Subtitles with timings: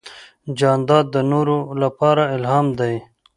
[0.57, 2.95] جانداد د نورو لپاره الهام دی.